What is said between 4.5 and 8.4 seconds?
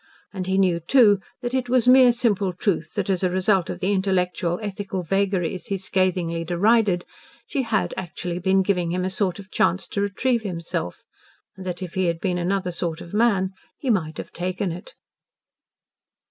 ethical vagaries he scathingly derided she had actually